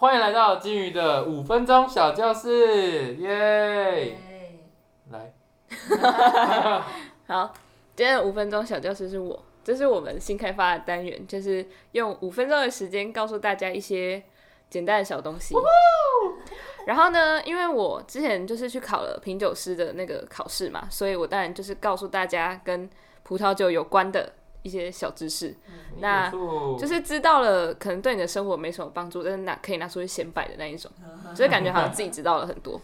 [0.00, 4.16] 欢迎来到金鱼的五分钟小教室，耶！
[5.10, 5.32] 来，
[7.26, 7.52] 好，
[7.96, 14.22] 今天的五分钟小教室是我，这是我们新开发的单元，就是用五分钟的时间告诉大家一些
[14.70, 15.56] 简单的小东西。
[16.86, 22.88] 然后呢，因为我之前就是去考了品酒师的那个考试嘛，所以我当然就是告诉大家跟
[23.24, 24.32] 葡萄酒有关的
[24.62, 25.54] 一些小知识。
[25.98, 30.90] 那就是知道了，可能对你的生活没什么帮助，但是拿可以拿出去显摆的那一种，
[31.34, 32.80] 所以感觉好像自己知道了很多。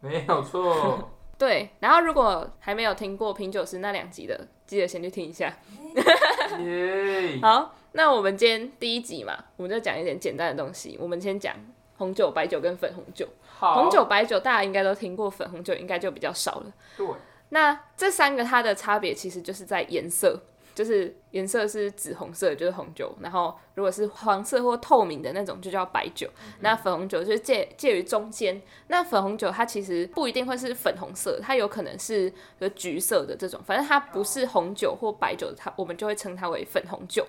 [0.00, 1.10] 没有错。
[1.38, 5.56] 对，然后如果还没有听过品酒师那两集的，记得先去听一下。
[7.40, 10.98] 好，那我们今天第一集嘛，我们就讲一点简单的东西。
[11.00, 11.54] 我们先讲
[11.96, 13.28] 红酒、白酒跟粉红酒。
[13.60, 16.72] 红酒、白酒大家应该都听过，粉红酒应该就比较少了。
[16.96, 17.06] 对。
[17.50, 20.40] 那这三个它的差别其实就是在颜色。
[20.78, 23.12] 就是颜色是紫红色，就是红酒。
[23.20, 26.30] 然后如果是黄色或透明的那种，就叫白酒。
[26.60, 28.62] 那粉红酒就是介介于中间。
[28.86, 32.32] 那粉红酒它其实不一定会是粉红色，它有可能是
[32.76, 33.60] 橘色的这种。
[33.66, 37.26] 反正它不是红酒或白酒，它我们就会称它为粉红酒。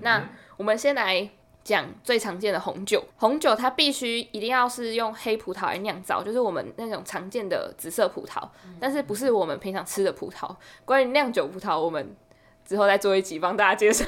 [0.00, 1.30] 那我们先来
[1.62, 3.04] 讲最常见的红酒。
[3.16, 8.42] 红酒它必须一定要是用黑葡萄来酿造，就是我们那种常见的紫色葡萄，
[8.80, 10.52] 但是不是我们平常吃的葡萄。
[10.84, 12.16] 关于酿酒葡萄，我们
[12.64, 14.04] 之后再做一集帮大家介绍。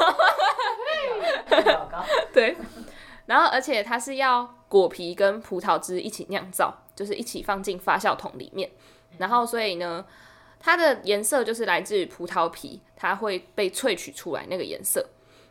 [2.33, 2.57] 对，
[3.27, 8.71] 然后而且它是要果皮跟葡萄汁一起酿造，就是一起放进发酵桶里面。
[9.19, 10.05] 然后所以呢，
[10.59, 15.07] 它的颜色就是来自于葡萄皮，它会被萃取出来那个颜色。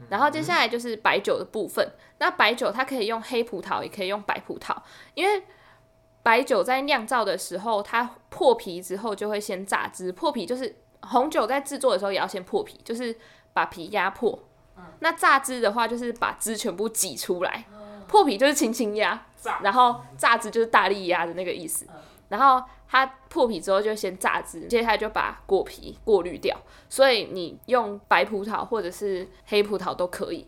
[0.09, 1.89] 然后接下来就是白酒的部分。
[2.17, 4.75] 那白酒它可以用黑葡萄，也可以用白葡萄，
[5.13, 5.43] 因为
[6.21, 10.11] 白酒在酿造的时候，它破皮之后就会先榨汁。
[10.11, 10.75] 破皮就是。
[11.03, 13.15] 红酒在制作的时候也要先破皮，就是
[13.53, 14.37] 把皮压破。
[14.99, 17.65] 那榨汁的话，就是把汁全部挤出来。
[18.07, 19.25] 破皮就是轻轻压，
[19.61, 21.85] 然后榨汁就是大力压的那个意思。
[22.29, 26.57] 然后它破皮之后就先榨汁，接下来就把果皮过滤掉。
[26.89, 30.47] 所以你用白葡萄或者是黑葡萄都可以。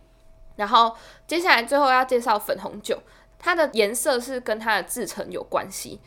[0.56, 0.96] 然后
[1.28, 3.00] 接下来最后要介绍粉红酒，
[3.38, 6.00] 它的颜色是跟它的制成有关系。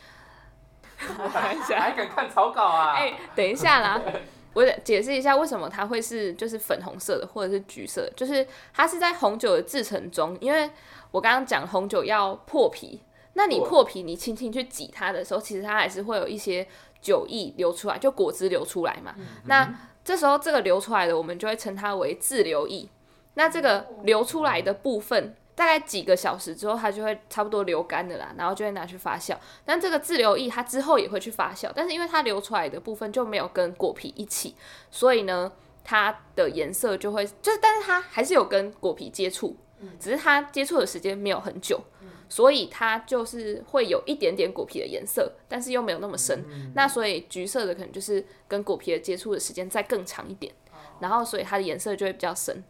[0.98, 2.94] 还敢看草稿啊？
[2.94, 4.00] 哎，等一下啦。
[4.54, 10.70] 我解释一下为什么它会是就是粉红色的或者是橘色，就是它是在红酒的制成中，因为
[11.10, 13.00] 我刚刚讲红酒要破皮，
[13.34, 16.66] 那你破皮你轻轻去挤它的时候，其实它还是会有一些
[17.00, 19.14] 酒液流出来，就果汁流出来嘛。
[19.44, 19.72] 那
[20.04, 22.88] 这时候这个流出来的，我们就会称它为自流液。
[23.34, 25.34] 那这个流出来的部分。
[25.58, 29.36] 大概几个小时之后，它就会差不多流干的啦，然后就会拿去发酵。
[29.64, 34.54] 但这个自留液它之后也会去发酵，但是因为它流出来的部分就没有跟果皮一起，
[34.88, 35.50] 所以呢，
[35.82, 39.56] 它的颜色就会就是，但是它还是有跟果皮接触，
[39.98, 41.80] 只是它接触的时间没有很久，
[42.28, 46.44] 所以它就是会有一点点果皮的颜色，但是又没有那么深。
[46.76, 50.54] 那所以橘色的可能就是跟果皮的接触的时间再更长一点，
[51.00, 52.62] 然后所以它的颜色就会比较深。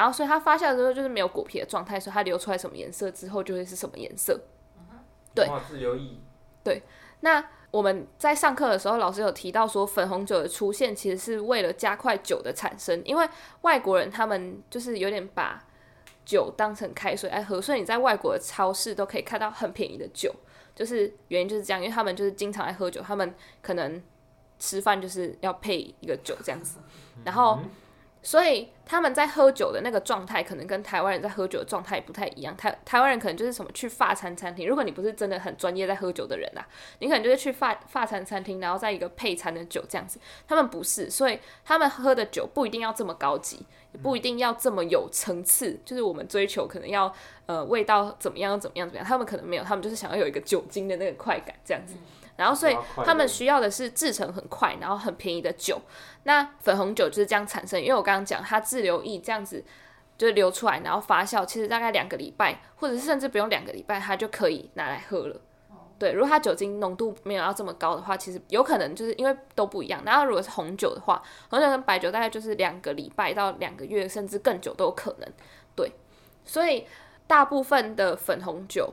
[0.00, 4.40] 然后，所以它发酵之后就是没有果皮的状态，所以它流出来什么颜色之后就会是什么颜色。
[5.32, 6.18] 对，自由意。
[6.64, 6.82] 对，
[7.20, 13.28] 那我们在上课的时候，老师有提到说，粉红酒的出现其实是为了加快酒的产生，因为
[13.60, 15.64] 外国人他们就是有点把
[16.24, 20.34] 酒当成开水来喝，所以你在外国的超市都可以看到很便宜的酒，
[20.74, 23.32] 就是原因就是这样，因为他们就是经常爱喝酒，他们
[23.62, 24.02] 可能
[24.58, 26.80] 吃饭就是要配一个酒这样子，
[27.24, 27.60] 然后。
[28.24, 32.56] 所以他们在喝酒的那个状态，可能跟台湾人在喝酒的状态不太一样。
[32.56, 36.66] 台台湾人可能就是什么去法餐餐厅，如果你不是真的很专业在喝酒的人啊，
[37.00, 40.18] 你可能就是去法法餐餐厅，然后在一个配餐的酒这样子。
[40.48, 43.58] 他们不是，所以他们喝的酒不一定要这么高级，
[43.92, 45.78] 也不一定要这么有层次。
[45.84, 47.14] 就是我们追求可能要
[47.44, 51.94] 呃味道怎么样怎么样怎么样，他们可能没有，他们就是想要有一个酒精的那个快感这样子。
[52.36, 55.80] 然后，所以他们需要的是制成很快，然后很便宜的酒。
[56.24, 59.64] 那粉红酒就是这样产生，因为我刚刚讲它自流液这样子
[60.18, 65.40] 就流出来，然后发酵，其实大概两个礼拜，或者是甚至不用两个礼拜，它就可以拿来喝了。
[65.96, 70.02] 对，如果它酒精浓度没有要这么高的话，其实有可能就是因为都不一样。
[70.04, 75.32] 然后如果是红酒的话，红酒跟白酒大概就是两个礼拜到两个月，甚至更久都有可能。
[75.76, 75.92] 对，
[76.44, 76.84] 所以
[77.28, 78.92] 大部分的粉红酒。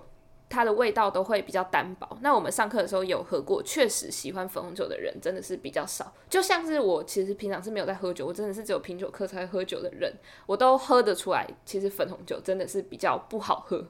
[0.51, 2.17] 它的味道都会比较单薄。
[2.21, 6.13] 那我们上课的时候有喝过，确实喜欢粉红酒的人真的是比较少。
[6.29, 10.13] 就像是我其实平常是没有在喝酒，我真的是只有品酒课才喝酒的人，
[10.45, 13.87] 我都喝得出来，其实粉红酒真的是比较不好喝。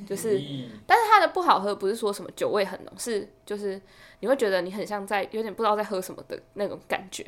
[0.08, 0.40] 就是，
[0.86, 3.78] 但是它的不好喝不是说什么酒味很浓，是就是
[4.20, 7.24] 你会觉得你很像在有点不知道在喝什么的那种感觉。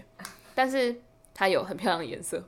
[0.54, 0.96] 但是
[1.34, 2.42] 它有很漂亮的颜色，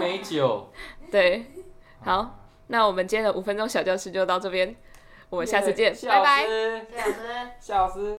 [0.00, 0.72] 美酒。
[1.08, 1.46] 对，
[2.00, 4.74] 好，那我们今天的五分钟小教室就到这边。
[5.28, 6.42] 我们下次见，谢拜拜。
[6.42, 7.22] 老师谢谢老师。
[7.60, 8.14] 谢老师。